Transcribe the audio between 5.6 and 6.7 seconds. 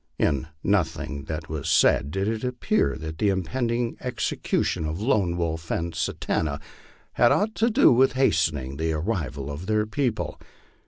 and Satanta